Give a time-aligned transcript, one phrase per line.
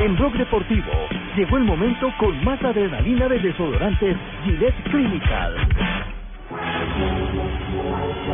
[0.00, 0.90] En Blog Deportivo
[1.36, 5.54] llegó el momento con más adrenalina de desodorantes Gillette Clinical.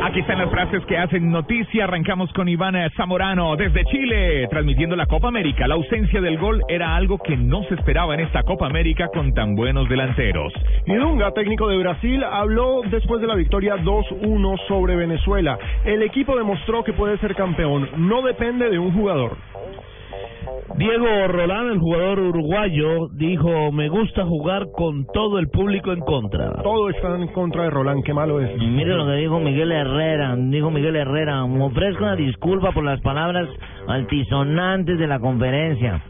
[0.01, 1.83] Aquí están las frases que hacen noticia.
[1.83, 5.67] Arrancamos con Iván Zamorano desde Chile, transmitiendo la Copa América.
[5.67, 9.33] La ausencia del gol era algo que no se esperaba en esta Copa América con
[9.33, 10.53] tan buenos delanteros.
[10.85, 15.59] Y Dunga, técnico de Brasil, habló después de la victoria 2-1 sobre Venezuela.
[15.83, 17.89] El equipo demostró que puede ser campeón.
[17.97, 19.35] No depende de un jugador.
[20.77, 26.61] Diego Rolán, el jugador uruguayo, dijo, me gusta jugar con todo el público en contra.
[26.61, 28.55] Todo está en contra de Rolán, qué malo es.
[28.57, 33.01] Mire lo que dijo Miguel Herrera, dijo Miguel Herrera, me ofrezco una disculpa por las
[33.01, 33.49] palabras
[33.87, 36.01] altisonantes de la conferencia.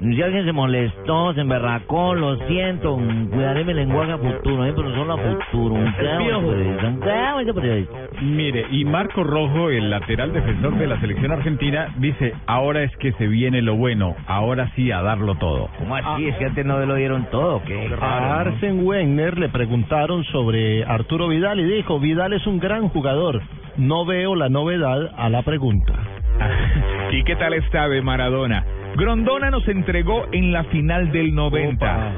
[0.00, 2.98] Si alguien se molestó, se emberracó, lo siento,
[3.30, 4.72] cuidaré mi lenguaje a futuro, ¿eh?
[4.74, 5.74] pero solo a futuro.
[5.74, 8.03] Un periodista, un periodista.
[8.24, 13.12] Mire, y Marco Rojo, el lateral defensor de la selección argentina, dice, ahora es que
[13.12, 15.68] se viene lo bueno, ahora sí a darlo todo.
[15.78, 16.28] ¿Cómo así?
[16.28, 17.90] Es que antes no lo dieron todo, ¿qué?
[18.00, 23.42] A Arsen Wenger le preguntaron sobre Arturo Vidal y dijo, Vidal es un gran jugador.
[23.76, 25.92] No veo la novedad a la pregunta.
[27.12, 28.64] ¿Y qué tal está de Maradona?
[28.96, 32.12] Grondona nos entregó en la final del 90.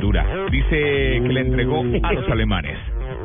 [0.00, 0.26] Dura.
[0.50, 2.76] Dice que le entregó a los alemanes.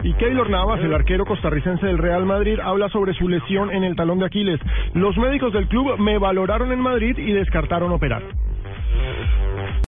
[0.04, 3.96] Y Keylor Navas, el arquero costarricense del Real Madrid, habla sobre su lesión en el
[3.96, 4.60] talón de Aquiles.
[4.94, 8.22] Los médicos del club me valoraron en Madrid y descartaron operar.